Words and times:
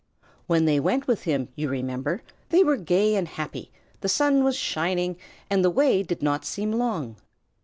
When 0.47 0.65
they 0.65 0.79
went 0.79 1.05
with 1.05 1.25
him, 1.25 1.49
you 1.55 1.69
remember, 1.69 2.23
they 2.49 2.63
were 2.63 2.75
gay 2.75 3.13
and 3.15 3.27
happy, 3.27 3.71
the 3.99 4.09
sun 4.09 4.43
was 4.43 4.55
shining, 4.55 5.15
and 5.47 5.63
the 5.63 5.69
way 5.69 6.01
did 6.01 6.23
not 6.23 6.43
seem 6.43 6.71
long. 6.71 7.17